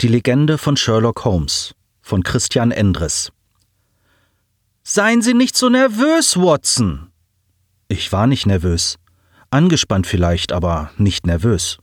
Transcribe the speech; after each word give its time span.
Die 0.00 0.08
Legende 0.08 0.56
von 0.56 0.78
Sherlock 0.78 1.26
Holmes 1.26 1.74
von 2.00 2.22
Christian 2.22 2.70
Endres. 2.70 3.32
Seien 4.82 5.20
Sie 5.20 5.34
nicht 5.34 5.54
so 5.54 5.68
nervös, 5.68 6.38
Watson. 6.38 7.10
Ich 7.86 8.10
war 8.10 8.26
nicht 8.26 8.46
nervös. 8.46 8.96
Angespannt 9.50 10.06
vielleicht, 10.06 10.52
aber 10.52 10.90
nicht 10.96 11.26
nervös. 11.26 11.80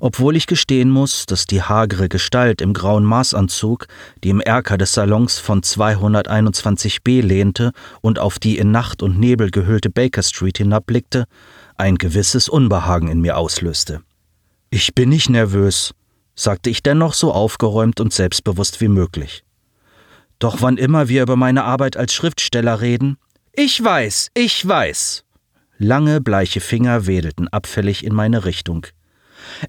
Obwohl 0.00 0.34
ich 0.34 0.48
gestehen 0.48 0.90
muss, 0.90 1.26
dass 1.26 1.46
die 1.46 1.62
hagere 1.62 2.08
Gestalt 2.08 2.60
im 2.60 2.72
grauen 2.72 3.04
Maßanzug, 3.04 3.86
die 4.24 4.30
im 4.30 4.40
Erker 4.40 4.76
des 4.76 4.92
Salons 4.92 5.38
von 5.38 5.60
221b 5.60 7.22
lehnte 7.22 7.70
und 8.00 8.18
auf 8.18 8.40
die 8.40 8.58
in 8.58 8.72
Nacht 8.72 9.04
und 9.04 9.16
Nebel 9.16 9.52
gehüllte 9.52 9.90
Baker 9.90 10.24
Street 10.24 10.58
hinabblickte, 10.58 11.26
ein 11.76 11.98
gewisses 11.98 12.48
Unbehagen 12.48 13.06
in 13.06 13.20
mir 13.20 13.36
auslöste. 13.36 14.02
Ich 14.70 14.92
bin 14.96 15.10
nicht 15.10 15.30
nervös, 15.30 15.94
sagte 16.36 16.70
ich 16.70 16.82
dennoch 16.82 17.14
so 17.14 17.32
aufgeräumt 17.32 17.98
und 17.98 18.12
selbstbewusst 18.12 18.80
wie 18.80 18.88
möglich. 18.88 19.42
Doch 20.38 20.60
wann 20.60 20.76
immer 20.76 21.08
wir 21.08 21.22
über 21.22 21.36
meine 21.36 21.64
Arbeit 21.64 21.96
als 21.96 22.12
Schriftsteller 22.12 22.80
reden, 22.80 23.16
ich 23.52 23.82
weiß, 23.82 24.28
ich 24.34 24.68
weiß. 24.68 25.24
Lange 25.78 26.20
bleiche 26.20 26.60
Finger 26.60 27.06
wedelten 27.06 27.48
abfällig 27.48 28.04
in 28.04 28.14
meine 28.14 28.44
Richtung. 28.44 28.86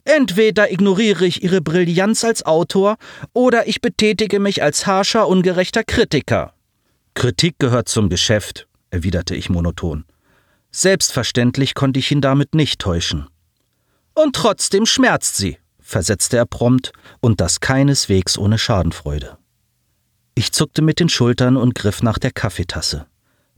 Entweder 0.04 0.72
ignoriere 0.72 1.26
ich 1.26 1.42
ihre 1.44 1.62
Brillanz 1.62 2.24
als 2.24 2.46
Autor 2.46 2.98
oder 3.34 3.68
ich 3.68 3.82
betätige 3.82 4.40
mich 4.40 4.62
als 4.62 4.86
harscher, 4.88 5.28
ungerechter 5.28 5.84
Kritiker. 5.84 6.54
Kritik 7.14 7.60
gehört 7.60 7.88
zum 7.88 8.10
Geschäft, 8.10 8.68
erwiderte 8.90 9.36
ich 9.36 9.50
monoton. 9.50 10.06
Selbstverständlich 10.72 11.74
konnte 11.74 12.00
ich 12.00 12.12
ihn 12.12 12.22
damit 12.22 12.56
nicht 12.56 12.80
täuschen. 12.80 13.28
Und 14.14 14.36
trotzdem 14.36 14.86
schmerzt 14.86 15.38
sie, 15.38 15.58
versetzte 15.88 16.38
er 16.38 16.46
prompt, 16.46 16.92
und 17.22 17.40
das 17.40 17.62
keineswegs 17.62 18.38
ohne 18.38 18.58
Schadenfreude. 18.58 19.38
Ich 20.36 20.52
zuckte 20.52 20.82
mit 20.82 21.00
den 21.00 21.10
Schultern 21.10 21.58
und 21.58 21.74
griff 21.74 22.04
nach 22.04 22.20
der 22.20 22.32
Kaffeetasse. 22.32 23.08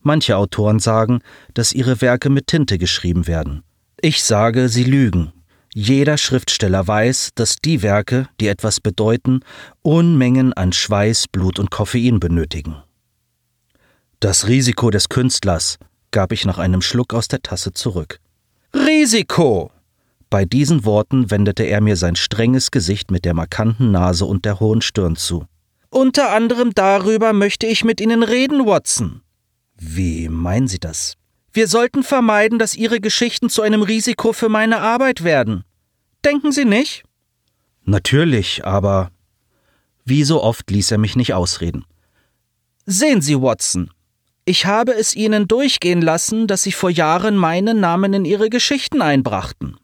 Manche 0.01 0.37
Autoren 0.37 0.79
sagen, 0.79 1.19
dass 1.53 1.73
ihre 1.73 2.01
Werke 2.01 2.29
mit 2.29 2.47
Tinte 2.47 2.77
geschrieben 2.77 3.27
werden. 3.27 3.63
Ich 3.99 4.23
sage, 4.23 4.69
sie 4.69 4.85
lügen. 4.85 5.33
Jeder 5.73 6.17
Schriftsteller 6.17 6.87
weiß, 6.87 7.31
dass 7.35 7.57
die 7.57 7.81
Werke, 7.81 8.27
die 8.39 8.47
etwas 8.47 8.79
bedeuten, 8.79 9.41
Unmengen 9.81 10.53
an 10.53 10.71
Schweiß, 10.71 11.25
Blut 11.31 11.59
und 11.59 11.69
Koffein 11.69 12.19
benötigen. 12.19 12.77
Das 14.19 14.47
Risiko 14.47 14.89
des 14.89 15.09
Künstlers, 15.09 15.77
gab 16.11 16.31
ich 16.31 16.45
nach 16.45 16.59
einem 16.59 16.81
Schluck 16.81 17.13
aus 17.13 17.27
der 17.27 17.41
Tasse 17.41 17.73
zurück. 17.73 18.19
Risiko! 18.73 19.71
Bei 20.29 20.45
diesen 20.45 20.85
Worten 20.85 21.31
wendete 21.31 21.63
er 21.63 21.81
mir 21.81 21.95
sein 21.95 22.15
strenges 22.15 22.69
Gesicht 22.69 23.09
mit 23.09 23.25
der 23.25 23.33
markanten 23.33 23.91
Nase 23.91 24.25
und 24.25 24.45
der 24.45 24.59
hohen 24.59 24.81
Stirn 24.81 25.15
zu. 25.15 25.45
Unter 25.89 26.31
anderem 26.31 26.71
darüber 26.75 27.33
möchte 27.33 27.65
ich 27.65 27.83
mit 27.83 27.99
Ihnen 27.99 28.21
reden, 28.21 28.65
Watson. 28.67 29.21
Wie 29.75 30.29
meinen 30.29 30.67
Sie 30.67 30.79
das? 30.79 31.15
Wir 31.51 31.67
sollten 31.67 32.03
vermeiden, 32.03 32.59
dass 32.59 32.75
Ihre 32.75 32.99
Geschichten 32.99 33.49
zu 33.49 33.63
einem 33.63 33.81
Risiko 33.81 34.33
für 34.33 34.49
meine 34.49 34.81
Arbeit 34.81 35.23
werden. 35.23 35.63
Denken 36.23 36.51
Sie 36.51 36.65
nicht? 36.65 37.03
Natürlich, 37.85 38.65
aber. 38.65 39.09
Wie 40.05 40.23
so 40.23 40.43
oft 40.43 40.69
ließ 40.69 40.91
er 40.91 40.99
mich 40.99 41.15
nicht 41.15 41.33
ausreden. 41.33 41.85
Sehen 42.85 43.21
Sie, 43.21 43.41
Watson, 43.41 43.89
ich 44.45 44.67
habe 44.67 44.93
es 44.93 45.15
Ihnen 45.15 45.47
durchgehen 45.47 46.01
lassen, 46.01 46.45
dass 46.45 46.63
Sie 46.63 46.71
vor 46.71 46.89
Jahren 46.91 47.35
meinen 47.35 47.79
Namen 47.79 48.13
in 48.13 48.25
Ihre 48.25 48.49
Geschichten 48.49 49.01
einbrachten. 49.01 49.77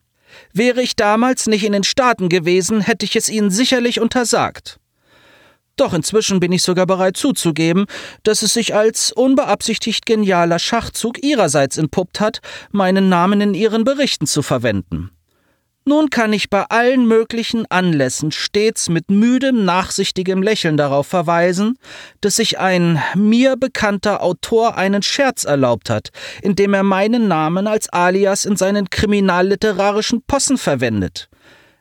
Wäre 0.57 0.81
ich 0.81 0.95
damals 0.95 1.47
nicht 1.47 1.65
in 1.65 1.73
den 1.73 1.83
Staaten 1.83 2.29
gewesen, 2.29 2.79
hätte 2.79 3.05
ich 3.05 3.17
es 3.17 3.27
Ihnen 3.27 3.51
sicherlich 3.51 3.99
untersagt. 3.99 4.79
Doch 5.75 5.93
inzwischen 5.93 6.39
bin 6.39 6.53
ich 6.53 6.63
sogar 6.63 6.85
bereit 6.85 7.17
zuzugeben, 7.17 7.87
dass 8.23 8.41
es 8.41 8.53
sich 8.53 8.73
als 8.73 9.11
unbeabsichtigt 9.11 10.05
genialer 10.05 10.57
Schachzug 10.57 11.21
Ihrerseits 11.21 11.77
entpuppt 11.77 12.21
hat, 12.21 12.39
meinen 12.71 13.09
Namen 13.09 13.41
in 13.41 13.53
Ihren 13.53 13.83
Berichten 13.83 14.27
zu 14.27 14.41
verwenden. 14.41 15.11
Nun 15.87 16.09
kann 16.09 16.33
ich 16.33 16.49
bei 16.49 16.63
allen 16.63 17.07
möglichen 17.07 17.69
Anlässen 17.69 18.31
stets 18.31 18.89
mit 18.89 19.11
müdem, 19.11 19.65
nachsichtigem 19.65 20.41
Lächeln 20.41 20.77
darauf 20.77 21.05
verweisen, 21.05 21.77
dass 22.21 22.37
sich 22.37 22.57
ein 22.57 22.99
mir 23.13 23.55
bekannter 23.55 24.23
Autor 24.23 24.77
einen 24.77 25.03
Scherz 25.03 25.43
erlaubt 25.43 25.91
hat, 25.91 26.09
indem 26.41 26.73
er 26.73 26.81
meinen 26.81 27.27
Namen 27.27 27.67
als 27.67 27.87
Alias 27.89 28.45
in 28.45 28.55
seinen 28.55 28.89
kriminalliterarischen 28.89 30.23
Possen 30.23 30.57
verwendet. 30.57 31.29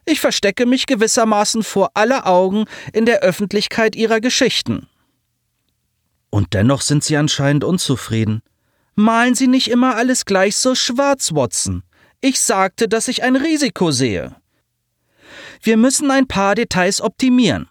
Ich 0.04 0.20
verstecke 0.20 0.66
mich 0.66 0.84
gewissermaßen 0.84 1.62
vor 1.62 1.92
aller 1.94 2.26
Augen 2.26 2.66
in 2.92 3.06
der 3.06 3.20
Öffentlichkeit 3.20 3.96
ihrer 3.96 4.20
Geschichten. 4.20 4.86
Und 6.28 6.52
dennoch 6.52 6.82
sind 6.82 7.04
Sie 7.04 7.16
anscheinend 7.16 7.64
unzufrieden. 7.64 8.42
Malen 8.96 9.34
Sie 9.34 9.46
nicht 9.46 9.68
immer 9.68 9.96
alles 9.96 10.26
gleich 10.26 10.56
so 10.56 10.74
schwarz, 10.74 11.32
Watson. 11.32 11.84
Ich 12.24 12.40
sagte, 12.40 12.88
dass 12.88 13.08
ich 13.08 13.22
ein 13.22 13.36
Risiko 13.36 13.90
sehe. 13.90 14.34
Wir 15.62 15.76
müssen 15.76 16.10
ein 16.10 16.26
paar 16.26 16.54
Details 16.54 17.02
optimieren. 17.02 17.68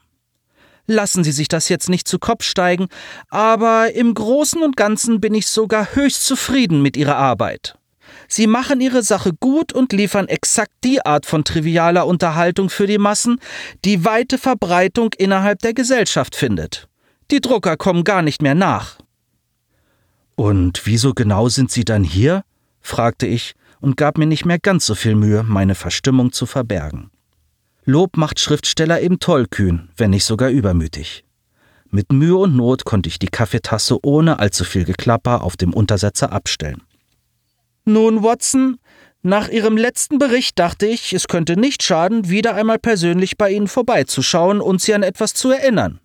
Lassen 0.86 1.24
Sie 1.24 1.32
sich 1.32 1.48
das 1.48 1.70
jetzt 1.70 1.90
nicht 1.90 2.08
zu 2.08 2.20
Kopf 2.20 2.44
steigen, 2.44 2.88
aber 3.30 3.96
im 3.96 4.14
Großen 4.14 4.62
und 4.62 4.78
Ganzen 4.78 5.20
bin 5.20 5.34
ich 5.34 5.48
sogar 5.48 5.96
höchst 5.96 6.28
zufrieden 6.28 6.84
mit 6.84 6.98
Ihrer 6.98 7.16
Arbeit. 7.16 7.80
Sie 8.28 8.46
machen 8.46 8.80
Ihre 8.80 9.02
Sache 9.02 9.32
gut 9.34 9.74
und 9.74 9.92
liefern 9.92 10.28
exakt 10.28 10.74
die 10.84 11.04
Art 11.04 11.26
von 11.26 11.44
trivialer 11.44 12.06
Unterhaltung 12.06 12.70
für 12.70 12.86
die 12.86 13.00
Massen, 13.00 13.40
die 13.84 14.06
weite 14.06 14.38
Verbreitung 14.38 15.14
innerhalb 15.18 15.64
der 15.64 15.74
Gesellschaft 15.74 16.36
findet. 16.36 16.88
Die 17.32 17.42
Drucker 17.42 17.76
kommen 17.76 18.04
gar 18.04 18.22
nicht 18.22 18.44
mehr 18.44 18.54
nach. 18.54 19.00
Und 20.36 20.86
wieso 20.86 21.16
genau 21.16 21.50
sind 21.50 21.72
Sie 21.72 21.86
dann 21.86 22.04
hier? 22.04 22.44
fragte 22.82 23.26
ich, 23.26 23.56
und 23.84 23.98
gab 23.98 24.18
mir 24.18 24.26
nicht 24.26 24.46
mehr 24.46 24.60
ganz 24.60 24.86
so 24.86 24.96
viel 24.96 25.14
Mühe, 25.14 25.44
meine 25.44 25.76
Verstimmung 25.76 26.32
zu 26.32 26.46
verbergen. 26.46 27.12
Lob 27.84 28.16
macht 28.16 28.40
Schriftsteller 28.40 29.02
eben 29.02 29.20
tollkühn, 29.20 29.90
wenn 29.98 30.12
nicht 30.12 30.24
sogar 30.24 30.50
übermütig. 30.50 31.26
Mit 31.90 32.14
Mühe 32.14 32.38
und 32.38 32.56
Not 32.56 32.86
konnte 32.86 33.10
ich 33.10 33.20
die 33.20 33.28
Kaffeetasse 33.28 34.00
ohne 34.02 34.40
allzu 34.40 34.64
viel 34.64 34.86
Geklapper 34.86 35.44
auf 35.44 35.58
dem 35.58 35.74
Untersetzer 35.74 36.32
abstellen. 36.32 36.82
Nun, 37.84 38.24
Watson, 38.24 38.78
nach 39.22 39.50
Ihrem 39.50 39.76
letzten 39.76 40.18
Bericht 40.18 40.58
dachte 40.60 40.86
ich, 40.86 41.12
es 41.12 41.28
könnte 41.28 41.60
nicht 41.60 41.84
schaden, 41.84 42.30
wieder 42.30 42.56
einmal 42.56 42.80
persönlich 42.80 43.38
bei 43.38 43.52
Ihnen 43.52 43.68
vorbeizuschauen 43.68 44.62
und 44.62 44.80
Sie 44.82 44.94
an 44.94 45.04
etwas 45.04 45.34
zu 45.34 45.52
erinnern. 45.52 46.00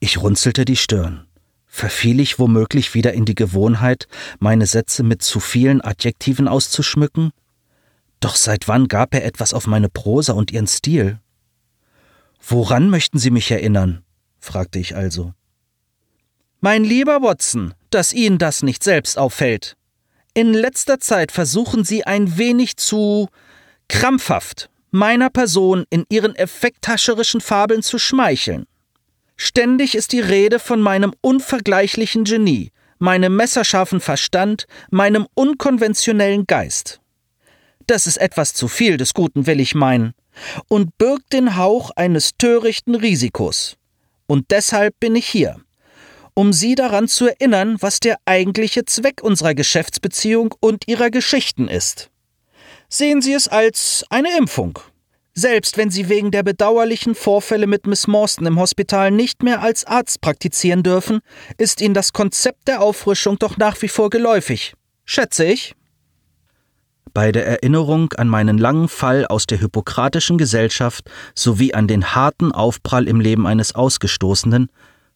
Ich 0.00 0.20
runzelte 0.20 0.64
die 0.64 0.76
Stirn 0.76 1.29
verfiel 1.70 2.20
ich 2.20 2.38
womöglich 2.38 2.94
wieder 2.94 3.14
in 3.14 3.24
die 3.24 3.36
Gewohnheit, 3.36 4.08
meine 4.40 4.66
Sätze 4.66 5.02
mit 5.02 5.22
zu 5.22 5.40
vielen 5.40 5.80
Adjektiven 5.80 6.48
auszuschmücken? 6.48 7.30
Doch 8.18 8.34
seit 8.34 8.68
wann 8.68 8.88
gab 8.88 9.14
er 9.14 9.24
etwas 9.24 9.54
auf 9.54 9.66
meine 9.66 9.88
Prosa 9.88 10.34
und 10.34 10.50
ihren 10.50 10.66
Stil? 10.66 11.20
Woran 12.46 12.90
möchten 12.90 13.18
Sie 13.18 13.30
mich 13.30 13.50
erinnern? 13.50 14.02
fragte 14.40 14.78
ich 14.78 14.96
also. 14.96 15.32
Mein 16.60 16.84
lieber 16.84 17.22
Watson, 17.22 17.72
dass 17.90 18.12
Ihnen 18.12 18.38
das 18.38 18.62
nicht 18.62 18.82
selbst 18.82 19.16
auffällt. 19.16 19.76
In 20.34 20.52
letzter 20.52 21.00
Zeit 21.00 21.32
versuchen 21.32 21.84
Sie 21.84 22.04
ein 22.04 22.36
wenig 22.36 22.76
zu 22.76 23.28
krampfhaft 23.88 24.70
meiner 24.90 25.30
Person 25.30 25.84
in 25.88 26.04
Ihren 26.08 26.34
effekthascherischen 26.34 27.40
Fabeln 27.40 27.82
zu 27.82 27.98
schmeicheln. 27.98 28.66
Ständig 29.42 29.94
ist 29.94 30.12
die 30.12 30.20
Rede 30.20 30.58
von 30.58 30.82
meinem 30.82 31.14
unvergleichlichen 31.22 32.24
Genie, 32.24 32.72
meinem 32.98 33.36
messerscharfen 33.36 33.98
Verstand, 33.98 34.66
meinem 34.90 35.26
unkonventionellen 35.32 36.46
Geist. 36.46 37.00
Das 37.86 38.06
ist 38.06 38.18
etwas 38.18 38.52
zu 38.52 38.68
viel 38.68 38.98
des 38.98 39.14
Guten, 39.14 39.46
will 39.46 39.58
ich 39.58 39.74
meinen, 39.74 40.12
und 40.68 40.98
birgt 40.98 41.32
den 41.32 41.56
Hauch 41.56 41.90
eines 41.96 42.32
törichten 42.36 42.94
Risikos. 42.94 43.78
Und 44.26 44.50
deshalb 44.50 45.00
bin 45.00 45.16
ich 45.16 45.26
hier, 45.26 45.56
um 46.34 46.52
Sie 46.52 46.74
daran 46.74 47.08
zu 47.08 47.28
erinnern, 47.28 47.78
was 47.80 47.98
der 47.98 48.18
eigentliche 48.26 48.84
Zweck 48.84 49.22
unserer 49.22 49.54
Geschäftsbeziehung 49.54 50.54
und 50.60 50.86
Ihrer 50.86 51.08
Geschichten 51.08 51.66
ist. 51.66 52.10
Sehen 52.90 53.22
Sie 53.22 53.32
es 53.32 53.48
als 53.48 54.04
eine 54.10 54.36
Impfung, 54.36 54.80
selbst 55.34 55.76
wenn 55.76 55.90
Sie 55.90 56.08
wegen 56.08 56.30
der 56.30 56.42
bedauerlichen 56.42 57.14
Vorfälle 57.14 57.66
mit 57.66 57.86
Miss 57.86 58.06
Morstan 58.06 58.46
im 58.46 58.58
Hospital 58.58 59.10
nicht 59.10 59.42
mehr 59.42 59.62
als 59.62 59.84
Arzt 59.84 60.20
praktizieren 60.20 60.82
dürfen, 60.82 61.20
ist 61.58 61.80
Ihnen 61.80 61.94
das 61.94 62.12
Konzept 62.12 62.68
der 62.68 62.82
Auffrischung 62.82 63.38
doch 63.38 63.56
nach 63.56 63.80
wie 63.82 63.88
vor 63.88 64.10
geläufig. 64.10 64.74
Schätze 65.04 65.44
ich. 65.44 65.74
Bei 67.12 67.32
der 67.32 67.46
Erinnerung 67.46 68.12
an 68.12 68.28
meinen 68.28 68.58
langen 68.58 68.88
Fall 68.88 69.26
aus 69.26 69.46
der 69.46 69.58
hippokratischen 69.58 70.38
Gesellschaft 70.38 71.10
sowie 71.34 71.74
an 71.74 71.88
den 71.88 72.14
harten 72.14 72.52
Aufprall 72.52 73.08
im 73.08 73.20
Leben 73.20 73.46
eines 73.46 73.74
Ausgestoßenen 73.74 74.68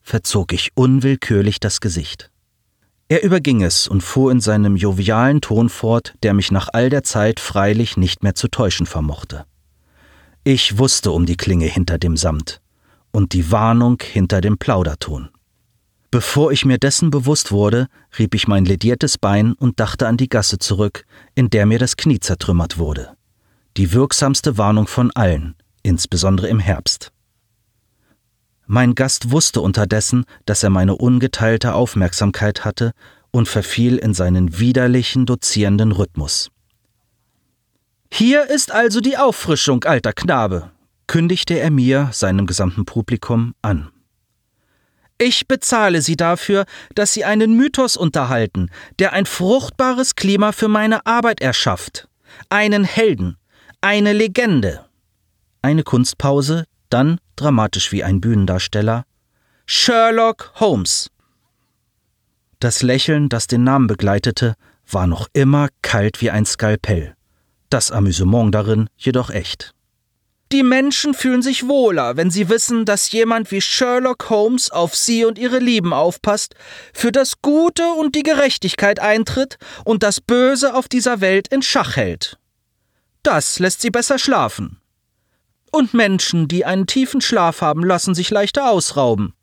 verzog 0.03 0.53
ich 0.53 0.73
unwillkürlich 0.75 1.61
das 1.61 1.81
Gesicht. 1.81 2.31
Er 3.09 3.23
überging 3.23 3.63
es 3.63 3.87
und 3.87 4.03
fuhr 4.03 4.33
in 4.33 4.41
seinem 4.41 4.77
jovialen 4.77 5.41
Ton 5.41 5.69
fort, 5.69 6.15
der 6.23 6.35
mich 6.35 6.51
nach 6.51 6.69
all 6.73 6.91
der 6.91 7.05
Zeit 7.05 7.39
freilich 7.39 7.97
nicht 7.97 8.23
mehr 8.23 8.35
zu 8.35 8.49
täuschen 8.49 8.87
vermochte. 8.87 9.45
Ich 10.47 10.77
wusste 10.77 11.11
um 11.11 11.25
die 11.25 11.39
Klinge 11.39 11.65
hinter 11.65 11.97
dem 11.97 12.19
Samt 12.19 12.61
und 13.13 13.33
die 13.33 13.51
Warnung 13.51 14.03
hinter 14.03 14.43
dem 14.43 14.59
Plauderton. 14.59 15.31
Bevor 16.11 16.53
ich 16.53 16.67
mir 16.67 16.77
dessen 16.77 17.11
bewusst 17.11 17.51
wurde, 17.51 17.89
rieb 18.19 18.35
ich 18.35 18.47
mein 18.47 18.67
lediertes 18.67 19.17
Bein 19.17 19.55
und 19.55 19.81
dachte 19.81 20.07
an 20.07 20.19
die 20.19 20.29
Gasse 20.29 20.59
zurück, 20.59 21.07
in 21.35 21.49
der 21.49 21.65
mir 21.65 21.79
das 21.79 21.97
Knie 21.97 22.21
zertrümmert 22.21 22.77
wurde. 22.77 23.17
Die 23.79 23.95
wirksamste 23.95 24.59
Warnung 24.59 24.87
von 24.87 25.11
allen, 25.13 25.55
insbesondere 25.83 26.49
im 26.49 26.59
Herbst. 26.59 27.11
Mein 28.67 28.95
Gast 28.95 29.31
wusste 29.31 29.63
unterdessen, 29.63 30.27
dass 30.45 30.63
er 30.63 30.71
meine 30.71 30.97
ungeteilte 30.97 31.73
Aufmerksamkeit 31.73 32.67
hatte 32.67 32.93
und 33.31 33.49
verfiel 33.49 33.97
in 33.97 34.13
seinen 34.13 34.59
widerlichen, 34.59 35.25
dozierenden 35.25 35.91
Rhythmus. 35.91 36.51
Hier 38.17 38.49
ist 38.49 38.71
also 38.71 39.01
die 39.01 39.19
Auffrischung, 39.19 39.83
alter 39.83 40.13
Knabe, 40.13 40.71
kündigte 41.09 41.59
er 41.59 41.73
mir, 41.73 42.11
seinem 42.13 42.47
gesamten 42.47 42.85
Publikum, 42.85 43.57
an. 43.61 43.91
Ich 45.19 45.49
bezahle 45.49 46.01
Sie 46.01 46.15
dafür, 46.15 46.65
dass 46.95 47.13
Sie 47.13 47.25
einen 47.25 47.57
Mythos 47.57 47.97
unterhalten, 47.97 48.71
der 49.01 49.15
ein 49.15 49.27
fruchtbares 49.27 50.15
Klima 50.15 50.53
für 50.53 50.69
meine 50.69 51.05
Arbeit 51.07 51.41
erschafft. 51.41 52.07
Einen 52.51 52.85
Helden, 52.85 53.37
eine 53.81 54.13
Legende. 54.13 54.85
Eine 55.61 55.83
Kunstpause, 55.83 56.67
dann, 56.91 57.19
dramatisch 57.35 57.91
wie 57.91 58.05
ein 58.05 58.21
Bühnendarsteller, 58.21 59.07
Sherlock 59.67 60.53
Holmes. 60.61 61.11
Das 62.61 62.81
Lächeln, 62.85 63.29
das 63.29 63.49
den 63.49 63.65
Namen 63.65 63.89
begleitete, 63.89 64.55
war 64.89 65.09
noch 65.09 65.27
immer 65.33 65.67
kalt 65.83 66.21
wie 66.21 66.31
ein 66.31 66.47
Skalpell. 66.47 67.14
Das 67.75 67.91
Amüsement 67.91 68.55
darin 68.55 68.89
jedoch 68.97 69.31
echt. 69.31 69.75
Die 70.53 70.63
Menschen 70.63 71.13
fühlen 71.13 71.43
sich 71.43 71.67
wohler, 71.67 72.17
wenn 72.17 72.31
sie 72.31 72.49
wissen, 72.49 72.85
dass 72.85 73.11
jemand 73.11 73.51
wie 73.51 73.61
Sherlock 73.61 74.31
Holmes 74.31 74.71
auf 74.71 74.95
sie 74.95 75.25
und 75.25 75.41
ihre 75.41 75.59
Lieben 75.59 75.93
aufpasst, 75.93 76.55
für 76.93 77.11
das 77.11 77.43
Gute 77.43 77.83
und 77.95 78.15
die 78.15 78.23
Gerechtigkeit 78.23 79.01
eintritt 79.01 79.59
und 79.85 80.05
das 80.05 80.21
Böse 80.21 80.73
auf 80.73 80.87
dieser 80.87 81.21
Welt 81.21 81.49
in 81.49 81.63
Schach 81.63 81.97
hält. 81.97 82.39
Das 83.25 83.59
lässt 83.59 83.81
sie 83.81 83.91
besser 83.91 84.21
schlafen. 84.21 84.81
Und 85.73 85.95
Menschen, 85.95 86.47
die 86.47 86.65
einen 86.65 86.87
tiefen 86.87 87.21
Schlaf 87.21 87.61
haben, 87.61 87.83
lassen 87.83 88.15
sich 88.15 88.31
leichter 88.31 88.71
ausrauben. 88.71 89.35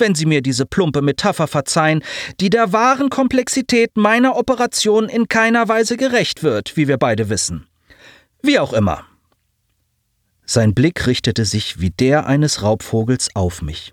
Wenn 0.00 0.14
Sie 0.14 0.24
mir 0.24 0.40
diese 0.40 0.64
plumpe 0.64 1.02
Metapher 1.02 1.46
verzeihen, 1.46 2.02
die 2.40 2.48
der 2.48 2.72
wahren 2.72 3.10
Komplexität 3.10 3.96
meiner 3.96 4.36
Operation 4.36 5.10
in 5.10 5.28
keiner 5.28 5.68
Weise 5.68 5.98
gerecht 5.98 6.42
wird, 6.42 6.76
wie 6.78 6.88
wir 6.88 6.96
beide 6.96 7.28
wissen. 7.28 7.66
Wie 8.42 8.58
auch 8.58 8.72
immer. 8.72 9.04
Sein 10.46 10.74
Blick 10.74 11.06
richtete 11.06 11.44
sich 11.44 11.80
wie 11.80 11.90
der 11.90 12.26
eines 12.26 12.62
Raubvogels 12.62 13.28
auf 13.34 13.60
mich. 13.60 13.92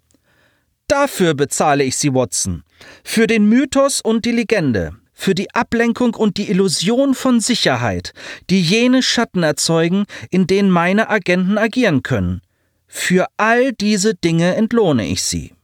Dafür 0.88 1.34
bezahle 1.34 1.84
ich 1.84 1.98
Sie, 1.98 2.14
Watson. 2.14 2.64
Für 3.04 3.28
den 3.28 3.50
Mythos 3.50 4.00
und 4.00 4.24
die 4.24 4.32
Legende, 4.32 4.94
für 5.14 5.36
die 5.36 5.54
Ablenkung 5.54 6.16
und 6.16 6.38
die 6.38 6.50
Illusion 6.50 7.16
von 7.16 7.42
Sicherheit, 7.42 8.14
die 8.50 8.62
jene 8.62 9.04
Schatten 9.04 9.44
erzeugen, 9.44 10.06
in 10.30 10.48
denen 10.48 10.72
meine 10.72 11.10
Agenten 11.10 11.58
agieren 11.58 12.02
können. 12.02 12.42
Für 12.88 13.28
all 13.36 13.74
diese 13.74 14.16
Dinge 14.16 14.56
entlohne 14.56 15.06
ich 15.06 15.24
sie. 15.24 15.57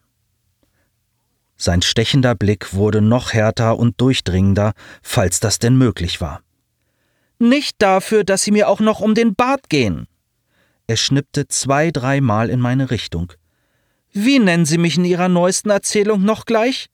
Sein 1.64 1.82
stechender 1.82 2.36
Blick 2.36 2.74
wurde 2.74 3.00
noch 3.00 3.32
härter 3.32 3.80
und 3.80 4.02
durchdringender, 4.02 4.74
falls 5.02 5.40
das 5.40 5.60
denn 5.60 5.78
möglich 5.78 6.20
war. 6.20 6.42
Nicht 7.40 7.78
dafür, 7.82 8.26
dass 8.26 8.44
Sie 8.44 8.52
mir 8.52 8.68
auch 8.68 8.82
noch 8.82 9.00
um 9.00 9.16
den 9.16 9.34
Bart 9.34 9.70
gehen. 9.70 10.10
Er 10.88 10.98
schnippte 10.98 11.48
zwei, 11.48 11.90
dreimal 11.90 12.50
in 12.50 12.60
meine 12.60 12.92
Richtung. 12.92 13.32
Wie 14.12 14.40
nennen 14.40 14.66
Sie 14.66 14.78
mich 14.78 14.98
in 14.98 15.06
Ihrer 15.06 15.30
neuesten 15.30 15.70
Erzählung 15.70 16.26
noch 16.26 16.46
gleich? 16.46 16.88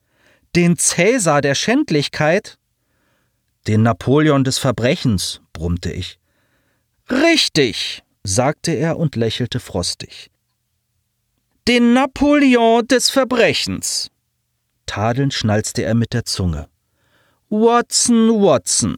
Den 0.56 0.78
Cäsar 0.78 1.42
der 1.42 1.56
Schändlichkeit? 1.56 2.60
Den 3.66 3.82
Napoleon 3.82 4.44
des 4.44 4.60
Verbrechens, 4.60 5.42
brummte 5.52 5.92
ich. 5.92 6.20
Richtig, 7.10 8.04
sagte 8.24 8.74
er 8.74 9.00
und 9.00 9.16
lächelte 9.16 9.60
frostig. 9.60 10.30
Den 11.68 11.94
Napoleon 11.94 12.86
des 12.86 13.10
Verbrechens. 13.10 14.12
Tadelnd 14.90 15.36
schnalzte 15.36 15.84
er 15.84 15.94
mit 15.94 16.14
der 16.14 16.26
Zunge. 16.26 16.68
Watson, 17.50 18.42
Watson. 18.42 18.98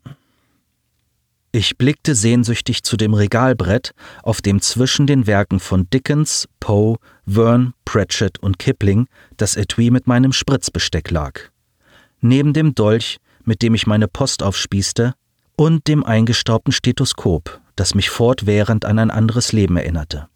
Ich 1.51 1.77
blickte 1.77 2.15
sehnsüchtig 2.15 2.83
zu 2.83 2.95
dem 2.95 3.13
Regalbrett, 3.13 3.91
auf 4.23 4.41
dem 4.41 4.61
zwischen 4.61 5.05
den 5.05 5.27
Werken 5.27 5.59
von 5.59 5.89
Dickens, 5.89 6.47
Poe, 6.61 6.95
Verne, 7.25 7.73
Pratchett 7.83 8.39
und 8.39 8.57
Kipling 8.57 9.07
das 9.35 9.57
Etui 9.57 9.91
mit 9.91 10.07
meinem 10.07 10.31
Spritzbesteck 10.31 11.11
lag. 11.11 11.41
Neben 12.21 12.53
dem 12.53 12.73
Dolch, 12.73 13.17
mit 13.43 13.61
dem 13.61 13.75
ich 13.75 13.85
meine 13.85 14.07
Post 14.07 14.43
aufspießte, 14.43 15.13
und 15.57 15.89
dem 15.89 16.05
eingestaubten 16.05 16.71
Stethoskop, 16.71 17.59
das 17.75 17.95
mich 17.95 18.09
fortwährend 18.09 18.85
an 18.85 18.97
ein 18.97 19.11
anderes 19.11 19.51
Leben 19.51 19.75
erinnerte. 19.75 20.29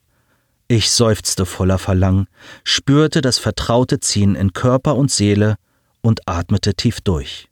Ich 0.68 0.90
seufzte 0.90 1.46
voller 1.46 1.78
Verlangen, 1.78 2.28
spürte 2.64 3.22
das 3.22 3.38
vertraute 3.38 4.00
Ziehen 4.00 4.36
in 4.36 4.54
Körper 4.54 4.96
und 4.96 5.12
Seele 5.12 5.58
und 6.02 6.28
atmete 6.28 6.74
tief 6.74 7.02
durch. 7.02 7.50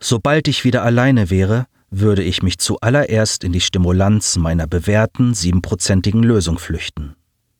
Sobald 0.00 0.48
ich 0.48 0.64
wieder 0.64 0.82
alleine 0.82 1.30
wäre, 1.30 1.66
würde 1.90 2.24
ich 2.24 2.42
mich 2.42 2.58
zuallererst 2.58 3.44
in 3.44 3.52
die 3.52 3.60
Stimulanz 3.60 4.36
meiner 4.36 4.66
bewährten 4.66 5.32
siebenprozentigen 5.32 6.24
Lösung 6.24 6.58
flüchten. 6.58 7.14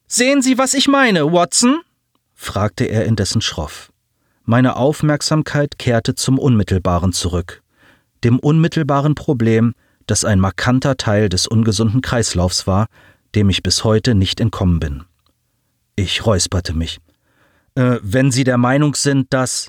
Sehen 0.08 0.42
Sie, 0.42 0.58
was 0.58 0.74
ich 0.74 0.88
meine, 0.88 1.32
Watson? 1.32 1.80
fragte 2.34 2.84
er 2.84 3.06
indessen 3.06 3.40
schroff. 3.40 3.92
Meine 4.44 4.76
Aufmerksamkeit 4.76 5.78
kehrte 5.78 6.16
zum 6.16 6.38
Unmittelbaren 6.38 7.12
zurück, 7.12 7.62
dem 8.24 8.40
unmittelbaren 8.40 9.14
Problem, 9.14 9.74
das 10.06 10.24
ein 10.24 10.40
markanter 10.40 10.96
Teil 10.96 11.28
des 11.28 11.46
ungesunden 11.46 12.02
Kreislaufs 12.02 12.66
war, 12.66 12.88
dem 13.34 13.50
ich 13.50 13.62
bis 13.62 13.84
heute 13.84 14.14
nicht 14.14 14.40
entkommen 14.40 14.80
bin. 14.80 15.04
Ich 15.96 16.26
räusperte 16.26 16.74
mich. 16.74 16.98
Äh, 17.74 17.98
wenn 18.02 18.30
Sie 18.30 18.44
der 18.44 18.58
Meinung 18.58 18.94
sind, 18.94 19.32
dass. 19.32 19.68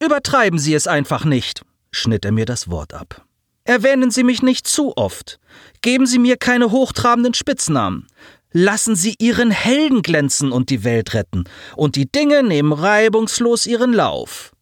Übertreiben 0.00 0.58
Sie 0.58 0.74
es 0.74 0.86
einfach 0.88 1.24
nicht, 1.24 1.62
schnitt 1.92 2.24
er 2.24 2.32
mir 2.32 2.46
das 2.46 2.68
Wort 2.68 2.92
ab. 2.92 3.24
Erwähnen 3.64 4.10
Sie 4.10 4.24
mich 4.24 4.42
nicht 4.42 4.66
zu 4.66 4.96
oft. 4.96 5.38
Geben 5.82 6.06
Sie 6.06 6.18
mir 6.18 6.36
keine 6.36 6.72
hochtrabenden 6.72 7.34
Spitznamen. 7.34 8.08
Lassen 8.50 8.96
Sie 8.96 9.14
Ihren 9.18 9.50
Helden 9.50 10.02
glänzen 10.02 10.50
und 10.50 10.68
die 10.70 10.84
Welt 10.84 11.14
retten, 11.14 11.44
und 11.76 11.96
die 11.96 12.10
Dinge 12.10 12.42
nehmen 12.42 12.72
reibungslos 12.72 13.66
ihren 13.66 13.92
Lauf. 13.92 14.52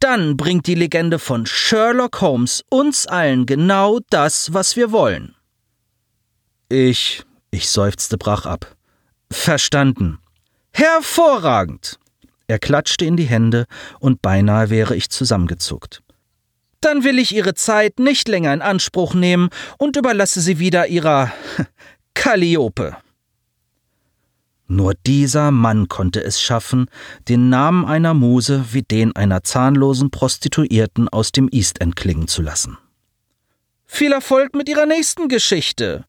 Dann 0.00 0.36
bringt 0.36 0.66
die 0.66 0.74
Legende 0.74 1.18
von 1.18 1.46
Sherlock 1.46 2.20
Holmes 2.20 2.62
uns 2.70 3.06
allen 3.06 3.46
genau 3.46 3.98
das, 4.10 4.52
was 4.52 4.76
wir 4.76 4.92
wollen. 4.92 5.34
Ich, 6.68 7.24
ich 7.56 7.70
seufzte 7.70 8.18
brach 8.18 8.46
ab. 8.46 8.76
Verstanden. 9.32 10.18
Hervorragend. 10.72 11.98
Er 12.46 12.58
klatschte 12.58 13.04
in 13.06 13.16
die 13.16 13.24
Hände, 13.24 13.66
und 13.98 14.22
beinahe 14.22 14.70
wäre 14.70 14.94
ich 14.94 15.10
zusammengezuckt. 15.10 16.02
Dann 16.80 17.02
will 17.02 17.18
ich 17.18 17.34
Ihre 17.34 17.54
Zeit 17.54 17.98
nicht 17.98 18.28
länger 18.28 18.52
in 18.52 18.62
Anspruch 18.62 19.14
nehmen 19.14 19.48
und 19.78 19.96
überlasse 19.96 20.40
sie 20.40 20.58
wieder 20.58 20.86
Ihrer 20.86 21.32
Calliope. 22.14 22.96
Nur 24.68 24.94
dieser 25.06 25.50
Mann 25.50 25.88
konnte 25.88 26.22
es 26.22 26.40
schaffen, 26.40 26.86
den 27.28 27.48
Namen 27.48 27.84
einer 27.84 28.14
Muse 28.14 28.66
wie 28.72 28.82
den 28.82 29.16
einer 29.16 29.42
zahnlosen 29.42 30.10
Prostituierten 30.10 31.08
aus 31.08 31.32
dem 31.32 31.48
East 31.50 31.80
End 31.80 31.96
klingen 31.96 32.28
zu 32.28 32.42
lassen. 32.42 32.76
Viel 33.86 34.12
Erfolg 34.12 34.54
mit 34.54 34.68
Ihrer 34.68 34.86
nächsten 34.86 35.28
Geschichte. 35.28 36.04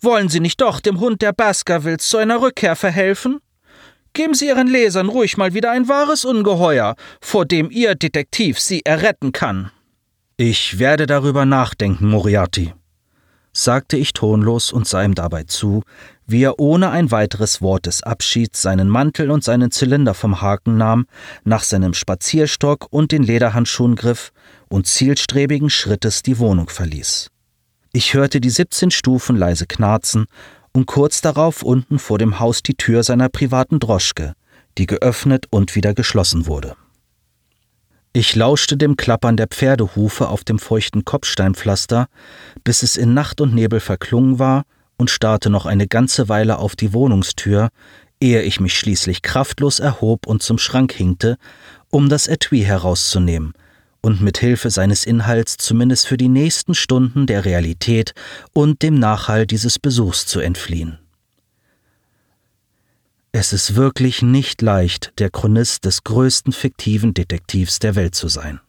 Wollen 0.00 0.28
Sie 0.28 0.40
nicht 0.40 0.60
doch 0.60 0.80
dem 0.80 1.00
Hund 1.00 1.22
der 1.22 1.32
Baskervilles 1.32 2.08
zu 2.08 2.18
einer 2.18 2.40
Rückkehr 2.40 2.76
verhelfen? 2.76 3.40
Geben 4.12 4.34
Sie 4.34 4.46
Ihren 4.46 4.68
Lesern 4.68 5.08
ruhig 5.08 5.36
mal 5.36 5.54
wieder 5.54 5.72
ein 5.72 5.88
wahres 5.88 6.24
Ungeheuer, 6.24 6.94
vor 7.20 7.46
dem 7.46 7.70
Ihr 7.70 7.94
Detektiv 7.94 8.60
Sie 8.60 8.84
erretten 8.84 9.32
kann. 9.32 9.70
Ich 10.36 10.78
werde 10.78 11.06
darüber 11.06 11.44
nachdenken, 11.44 12.08
Moriarty, 12.08 12.72
sagte 13.52 13.96
ich 13.96 14.12
tonlos 14.12 14.72
und 14.72 14.86
sah 14.86 15.02
ihm 15.02 15.16
dabei 15.16 15.42
zu, 15.42 15.82
wie 16.26 16.44
er 16.44 16.60
ohne 16.60 16.90
ein 16.90 17.10
weiteres 17.10 17.60
Wort 17.60 17.86
des 17.86 18.04
Abschieds 18.04 18.62
seinen 18.62 18.88
Mantel 18.88 19.32
und 19.32 19.42
seinen 19.42 19.72
Zylinder 19.72 20.14
vom 20.14 20.40
Haken 20.40 20.76
nahm, 20.76 21.06
nach 21.42 21.64
seinem 21.64 21.92
Spazierstock 21.92 22.86
und 22.90 23.10
den 23.10 23.24
Lederhandschuhen 23.24 23.96
griff 23.96 24.30
und 24.68 24.86
zielstrebigen 24.86 25.70
Schrittes 25.70 26.22
die 26.22 26.38
Wohnung 26.38 26.68
verließ. 26.68 27.30
Ich 27.98 28.14
hörte 28.14 28.40
die 28.40 28.48
17 28.48 28.92
Stufen 28.92 29.34
leise 29.34 29.66
knarzen 29.66 30.26
und 30.72 30.86
kurz 30.86 31.20
darauf 31.20 31.64
unten 31.64 31.98
vor 31.98 32.16
dem 32.16 32.38
Haus 32.38 32.62
die 32.62 32.76
Tür 32.76 33.02
seiner 33.02 33.28
privaten 33.28 33.80
Droschke, 33.80 34.34
die 34.78 34.86
geöffnet 34.86 35.46
und 35.50 35.74
wieder 35.74 35.94
geschlossen 35.94 36.46
wurde. 36.46 36.76
Ich 38.12 38.36
lauschte 38.36 38.76
dem 38.76 38.96
Klappern 38.96 39.36
der 39.36 39.48
Pferdehufe 39.48 40.28
auf 40.28 40.44
dem 40.44 40.60
feuchten 40.60 41.04
Kopfsteinpflaster, 41.04 42.06
bis 42.62 42.84
es 42.84 42.96
in 42.96 43.14
Nacht 43.14 43.40
und 43.40 43.52
Nebel 43.52 43.80
verklungen 43.80 44.38
war 44.38 44.62
und 44.96 45.10
starrte 45.10 45.50
noch 45.50 45.66
eine 45.66 45.88
ganze 45.88 46.28
Weile 46.28 46.58
auf 46.58 46.76
die 46.76 46.92
Wohnungstür, 46.92 47.70
ehe 48.20 48.42
ich 48.42 48.60
mich 48.60 48.78
schließlich 48.78 49.22
kraftlos 49.22 49.80
erhob 49.80 50.28
und 50.28 50.40
zum 50.40 50.58
Schrank 50.58 50.92
hinkte, 50.92 51.36
um 51.90 52.08
das 52.08 52.28
Etui 52.28 52.60
herauszunehmen 52.60 53.54
und 54.00 54.20
mit 54.20 54.38
Hilfe 54.38 54.70
seines 54.70 55.04
Inhalts 55.04 55.56
zumindest 55.56 56.06
für 56.06 56.16
die 56.16 56.28
nächsten 56.28 56.74
Stunden 56.74 57.26
der 57.26 57.44
Realität 57.44 58.14
und 58.52 58.82
dem 58.82 58.98
Nachhall 58.98 59.46
dieses 59.46 59.78
Besuchs 59.78 60.26
zu 60.26 60.40
entfliehen. 60.40 60.98
Es 63.32 63.52
ist 63.52 63.74
wirklich 63.74 64.22
nicht 64.22 64.62
leicht, 64.62 65.12
der 65.18 65.30
Chronist 65.30 65.84
des 65.84 66.02
größten 66.04 66.52
fiktiven 66.52 67.14
Detektivs 67.14 67.78
der 67.78 67.94
Welt 67.94 68.14
zu 68.14 68.28
sein. 68.28 68.60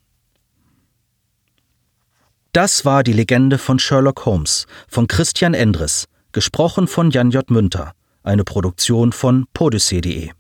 Das 2.52 2.84
war 2.84 3.04
die 3.04 3.14
Legende 3.14 3.58
von 3.58 3.80
Sherlock 3.80 4.26
Holmes 4.26 4.66
von 4.88 5.08
Christian 5.08 5.54
Endres, 5.54 6.06
gesprochen 6.32 6.88
von 6.88 7.12
Jan 7.12 7.32
J. 7.32 7.50
Münter, 7.50 7.94
eine 8.24 8.44
Produktion 8.44 9.12
von 9.14 9.46
podyssee.de. 9.54 10.32